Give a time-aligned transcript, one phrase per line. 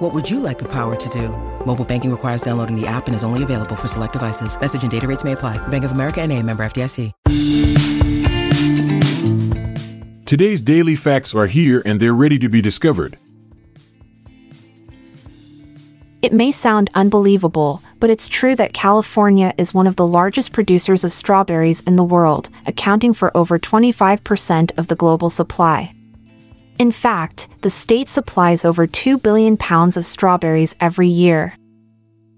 [0.00, 1.28] What would you like the power to do?
[1.66, 4.58] Mobile banking requires downloading the app and is only available for select devices.
[4.58, 5.58] Message and data rates may apply.
[5.68, 7.12] Bank of America and a member FDIC.
[10.24, 13.18] Today's daily facts are here and they're ready to be discovered.
[16.22, 21.04] It may sound unbelievable, but it's true that California is one of the largest producers
[21.04, 25.94] of strawberries in the world, accounting for over 25% of the global supply.
[26.80, 31.54] In fact, the state supplies over 2 billion pounds of strawberries every year.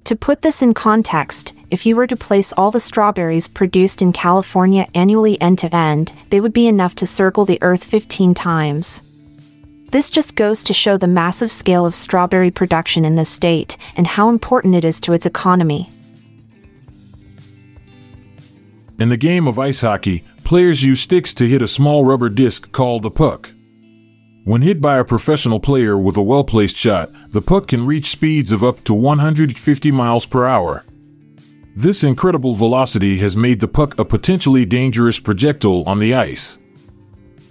[0.02, 4.12] To put this in context, if you were to place all the strawberries produced in
[4.12, 9.00] California annually end to end, they would be enough to circle the Earth 15 times.
[9.92, 14.08] This just goes to show the massive scale of strawberry production in this state and
[14.08, 15.88] how important it is to its economy.
[18.98, 22.72] In the game of ice hockey, players use sticks to hit a small rubber disc
[22.72, 23.51] called the puck.
[24.44, 28.10] When hit by a professional player with a well placed shot, the puck can reach
[28.10, 30.84] speeds of up to 150 miles per hour.
[31.76, 36.58] This incredible velocity has made the puck a potentially dangerous projectile on the ice.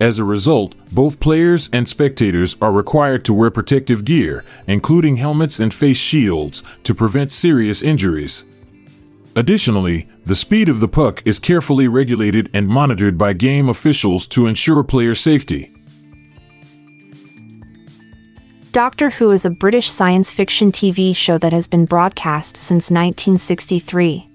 [0.01, 5.61] As a result, both players and spectators are required to wear protective gear, including helmets
[5.61, 8.43] and face shields, to prevent serious injuries.
[9.37, 14.45] Additionally, the speed of the puck is carefully regulated and monitored by game officials to
[14.45, 15.70] ensure player safety.
[18.71, 24.29] Doctor Who is a British science fiction TV show that has been broadcast since 1963.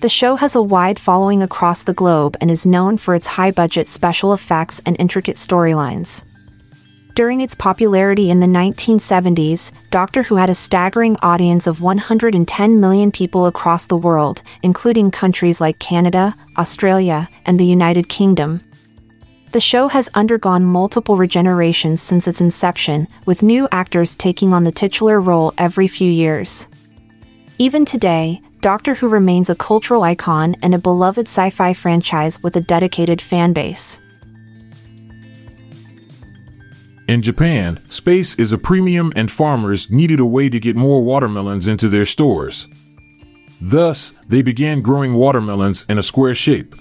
[0.00, 3.50] The show has a wide following across the globe and is known for its high
[3.50, 6.22] budget special effects and intricate storylines.
[7.14, 13.10] During its popularity in the 1970s, Doctor Who had a staggering audience of 110 million
[13.10, 18.65] people across the world, including countries like Canada, Australia, and the United Kingdom.
[19.52, 24.72] The show has undergone multiple regenerations since its inception, with new actors taking on the
[24.72, 26.68] titular role every few years.
[27.58, 32.56] Even today, Doctor Who remains a cultural icon and a beloved sci fi franchise with
[32.56, 33.98] a dedicated fan base.
[37.08, 41.68] In Japan, space is a premium and farmers needed a way to get more watermelons
[41.68, 42.66] into their stores.
[43.60, 46.74] Thus, they began growing watermelons in a square shape.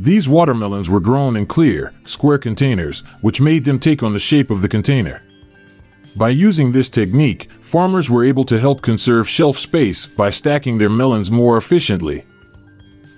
[0.00, 4.48] These watermelons were grown in clear, square containers, which made them take on the shape
[4.48, 5.22] of the container.
[6.14, 10.88] By using this technique, farmers were able to help conserve shelf space by stacking their
[10.88, 12.24] melons more efficiently.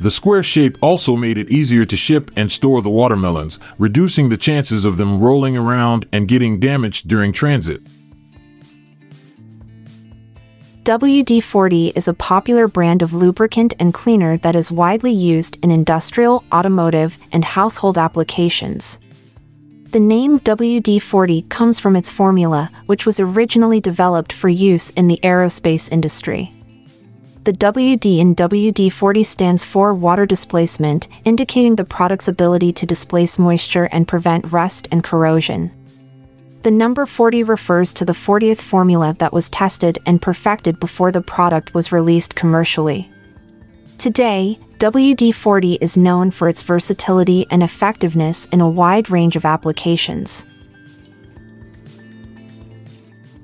[0.00, 4.38] The square shape also made it easier to ship and store the watermelons, reducing the
[4.38, 7.82] chances of them rolling around and getting damaged during transit.
[10.84, 15.70] WD 40 is a popular brand of lubricant and cleaner that is widely used in
[15.70, 18.98] industrial, automotive, and household applications.
[19.90, 25.06] The name WD 40 comes from its formula, which was originally developed for use in
[25.06, 26.50] the aerospace industry.
[27.44, 33.38] The WD in WD 40 stands for water displacement, indicating the product's ability to displace
[33.38, 35.72] moisture and prevent rust and corrosion.
[36.62, 41.22] The number 40 refers to the 40th formula that was tested and perfected before the
[41.22, 43.10] product was released commercially.
[43.96, 49.46] Today, WD 40 is known for its versatility and effectiveness in a wide range of
[49.46, 50.44] applications.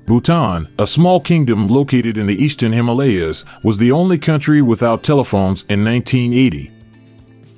[0.05, 5.63] Bhutan, a small kingdom located in the eastern Himalayas, was the only country without telephones
[5.63, 6.76] in 1980.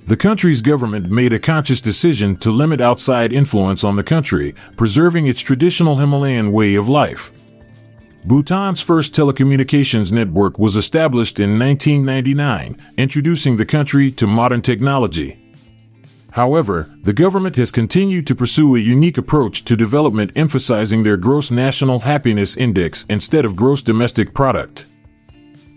[0.10, 5.28] The country's government made a conscious decision to limit outside influence on the country, preserving
[5.28, 7.32] its traditional Himalayan way of life.
[8.26, 15.54] Bhutan's first telecommunications network was established in 1999, introducing the country to modern technology.
[16.32, 21.52] However, the government has continued to pursue a unique approach to development emphasizing their gross
[21.52, 24.88] national happiness index instead of gross domestic product.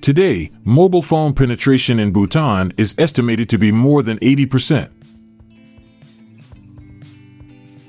[0.02, 4.90] Today, mobile phone penetration in Bhutan is estimated to be more than 80%.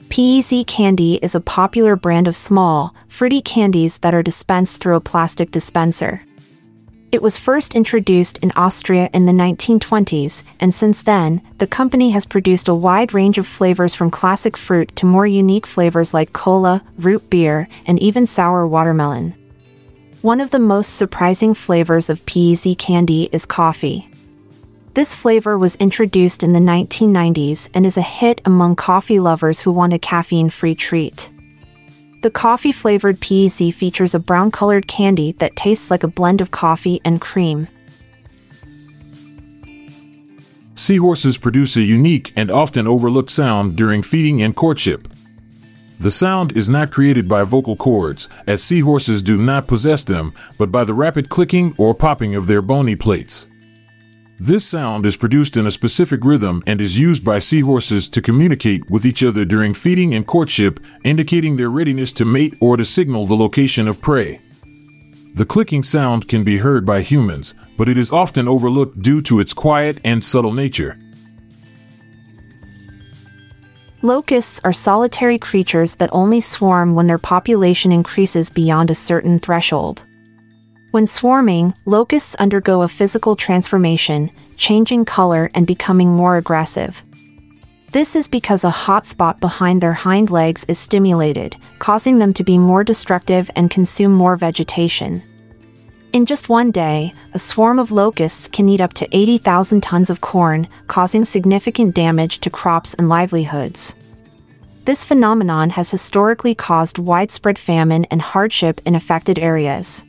[0.09, 5.01] PEZ Candy is a popular brand of small, fruity candies that are dispensed through a
[5.01, 6.21] plastic dispenser.
[7.11, 12.27] It was first introduced in Austria in the 1920s, and since then, the company has
[12.27, 16.83] produced a wide range of flavors from classic fruit to more unique flavors like cola,
[16.99, 19.33] root beer, and even sour watermelon.
[20.23, 24.09] One of the most surprising flavors of PEZ candy is coffee.
[24.93, 29.73] This flavor was introduced in the 1990s and is a hit among coffee lovers who
[29.73, 31.29] want a caffeine free treat.
[32.21, 36.51] The coffee flavored PEZ features a brown colored candy that tastes like a blend of
[36.51, 37.67] coffee and cream.
[40.75, 45.09] Seahorses produce a unique and often overlooked sound during feeding and courtship.
[46.03, 50.69] The sound is not created by vocal cords, as seahorses do not possess them, but
[50.69, 53.47] by the rapid clicking or popping of their bony plates.
[54.37, 58.89] This sound is produced in a specific rhythm and is used by seahorses to communicate
[58.89, 63.25] with each other during feeding and courtship, indicating their readiness to mate or to signal
[63.25, 64.41] the location of prey.
[65.35, 69.39] The clicking sound can be heard by humans, but it is often overlooked due to
[69.39, 70.99] its quiet and subtle nature.
[74.05, 80.03] Locusts are solitary creatures that only swarm when their population increases beyond a certain threshold.
[80.91, 87.01] When swarming, locusts undergo a physical transformation, changing color and becoming more aggressive.
[87.93, 92.43] This is because a hot spot behind their hind legs is stimulated, causing them to
[92.43, 95.23] be more destructive and consume more vegetation.
[96.13, 100.21] In just one day, a swarm of locusts can eat up to 80,000 tons of
[100.21, 103.95] corn, causing significant damage to crops and livelihoods.
[104.85, 110.03] This phenomenon has historically caused widespread famine and hardship in affected areas.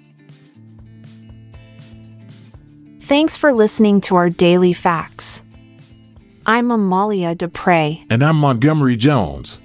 [3.00, 5.42] Thanks for listening to our daily facts.
[6.44, 8.04] I'm Amalia Dupre.
[8.10, 9.58] And I'm Montgomery Jones.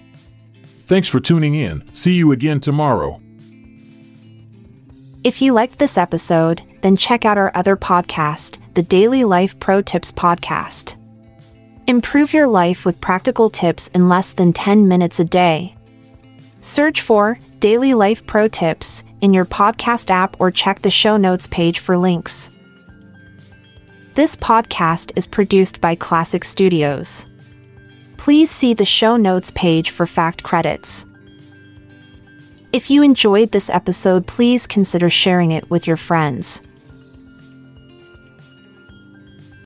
[0.86, 1.84] Thanks for tuning in.
[1.94, 3.22] See you again tomorrow.
[5.22, 9.82] If you liked this episode, then check out our other podcast, the Daily Life Pro
[9.82, 10.96] Tips Podcast.
[11.88, 15.76] Improve your life with practical tips in less than 10 minutes a day.
[16.62, 21.50] Search for Daily Life Pro Tips in your podcast app or check the show notes
[21.50, 22.50] page for links.
[24.16, 27.28] This podcast is produced by Klassic Studios.
[28.16, 31.06] Please see the show notes page for fact credits.
[32.72, 36.62] If you enjoyed this episode, please consider sharing it with your friends.